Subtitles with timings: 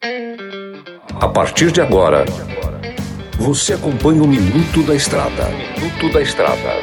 [0.00, 2.24] A partir de agora,
[3.36, 5.48] você acompanha o Minuto da Estrada.
[5.76, 6.80] Minuto da Estrada.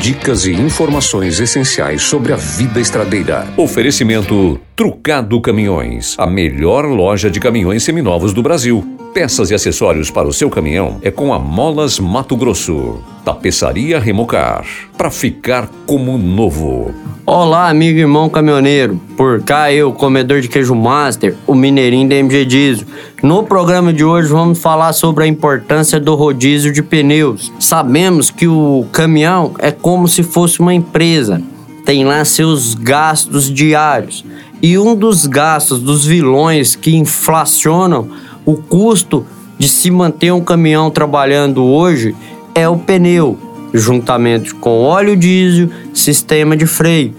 [0.00, 3.46] Dicas e informações essenciais sobre a vida estradeira.
[3.58, 8.82] Oferecimento Trucado Caminhões, a melhor loja de caminhões seminovos do Brasil.
[9.18, 13.00] Peças e acessórios para o seu caminhão é com a Molas Mato Grosso.
[13.24, 14.64] Tapeçaria Remocar,
[14.96, 16.94] para ficar como novo.
[17.26, 19.00] Olá, amigo e irmão caminhoneiro.
[19.16, 22.86] Por cá eu, comedor de queijo master, o mineirinho da MG Diesel.
[23.20, 27.52] No programa de hoje vamos falar sobre a importância do rodízio de pneus.
[27.58, 31.42] Sabemos que o caminhão é como se fosse uma empresa.
[31.84, 34.24] Tem lá seus gastos diários.
[34.62, 38.08] E um dos gastos dos vilões que inflacionam
[38.48, 39.26] o custo
[39.58, 42.16] de se manter um caminhão trabalhando hoje
[42.54, 43.38] é o pneu
[43.74, 47.14] juntamente com óleo diesel, sistema de freio.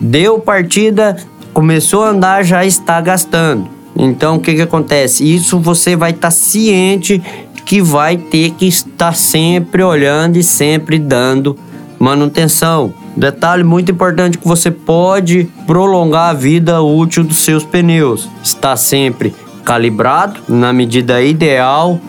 [0.00, 1.16] Deu partida,
[1.52, 3.68] começou a andar, já está gastando.
[3.96, 5.22] Então o que, que acontece?
[5.22, 7.22] Isso você vai estar tá ciente
[7.64, 11.56] que vai ter que estar sempre olhando e sempre dando
[12.00, 12.92] manutenção.
[13.16, 18.28] Detalhe muito importante que você pode prolongar a vida útil dos seus pneus.
[18.42, 19.32] Está sempre
[19.64, 22.00] calibrado na medida ideal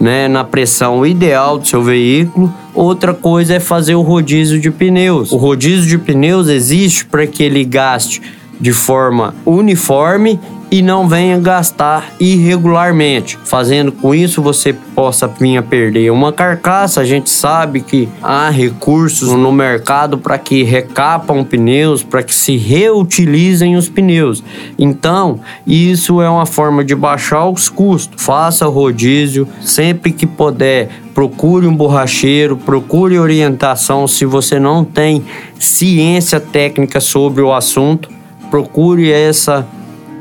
[0.00, 2.52] né, na pressão ideal do seu veículo.
[2.74, 5.32] Outra coisa é fazer o rodízio de pneus.
[5.32, 8.20] O rodízio de pneus existe para que ele gaste
[8.60, 10.38] de forma uniforme
[10.74, 17.00] e não venha gastar irregularmente, fazendo com isso você possa vir a perder uma carcaça.
[17.00, 22.56] A gente sabe que há recursos no mercado para que recapam pneus, para que se
[22.56, 24.42] reutilizem os pneus.
[24.76, 28.20] Então, isso é uma forma de baixar os custos.
[28.20, 30.88] Faça rodízio sempre que puder.
[31.14, 35.24] Procure um borracheiro, procure orientação se você não tem
[35.56, 38.08] ciência técnica sobre o assunto.
[38.50, 39.64] Procure essa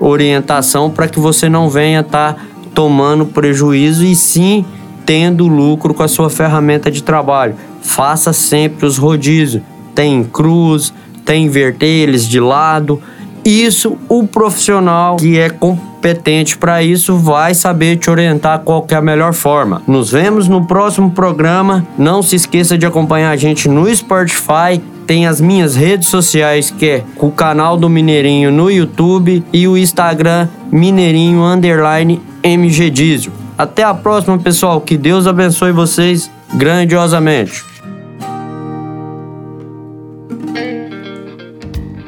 [0.07, 2.41] orientação para que você não venha estar tá
[2.73, 4.65] tomando prejuízo e sim
[5.05, 7.55] tendo lucro com a sua ferramenta de trabalho.
[7.81, 9.61] Faça sempre os rodízios.
[9.93, 10.93] Tem cruz,
[11.25, 13.01] tem inverter eles de lado.
[13.45, 19.01] Isso, o profissional que é competente para isso vai saber te orientar qual é a
[19.01, 19.81] melhor forma.
[19.85, 21.85] Nos vemos no próximo programa.
[21.97, 26.85] Não se esqueça de acompanhar a gente no Spotify tem as minhas redes sociais, que
[26.85, 33.31] é o canal do Mineirinho no YouTube e o Instagram Mineirinho Underline MG Diesel.
[33.57, 34.81] Até a próxima, pessoal.
[34.81, 37.63] Que Deus abençoe vocês grandiosamente.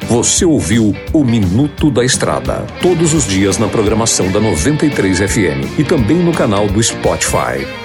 [0.07, 5.83] Você ouviu o Minuto da Estrada, todos os dias na programação da 93 FM e
[5.83, 7.84] também no canal do Spotify.